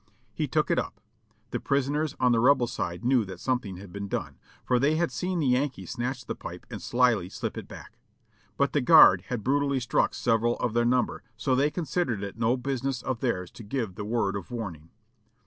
[0.33, 0.99] He took it up.
[1.51, 4.95] The prison ers on the Rebel side knew that something had been done, for they
[4.95, 7.99] had seen the Yankee snatch the pipe and slyly slip it back;
[8.57, 12.57] but the guard had brutally struck several of their number, so they considered it no
[12.57, 14.89] business of theirs to give the word of warning.